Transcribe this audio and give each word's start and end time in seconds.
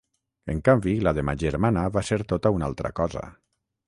En 0.51 0.59
canvi, 0.69 0.93
la 1.07 1.11
de 1.17 1.23
ma 1.29 1.35
germana 1.43 1.83
va 1.97 2.03
ser 2.07 2.19
tota 2.31 2.53
una 2.57 2.71
altra 2.73 2.91
cosa. 3.01 3.25